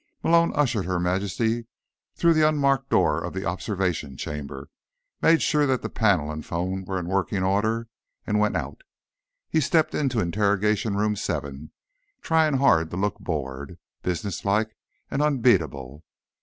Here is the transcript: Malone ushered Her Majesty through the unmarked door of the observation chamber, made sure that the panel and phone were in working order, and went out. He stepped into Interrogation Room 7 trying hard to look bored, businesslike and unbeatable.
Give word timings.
Malone 0.23 0.51
ushered 0.55 0.85
Her 0.85 0.99
Majesty 0.99 1.67
through 2.15 2.33
the 2.33 2.41
unmarked 2.41 2.89
door 2.89 3.23
of 3.23 3.33
the 3.35 3.45
observation 3.45 4.17
chamber, 4.17 4.71
made 5.21 5.43
sure 5.43 5.67
that 5.67 5.83
the 5.83 5.91
panel 5.91 6.31
and 6.31 6.43
phone 6.43 6.85
were 6.85 6.97
in 6.97 7.05
working 7.07 7.43
order, 7.43 7.87
and 8.25 8.39
went 8.39 8.57
out. 8.57 8.81
He 9.47 9.61
stepped 9.61 9.93
into 9.93 10.19
Interrogation 10.19 10.95
Room 10.97 11.15
7 11.15 11.71
trying 12.19 12.55
hard 12.55 12.89
to 12.89 12.97
look 12.97 13.19
bored, 13.19 13.77
businesslike 14.01 14.75
and 15.11 15.21
unbeatable. 15.21 16.03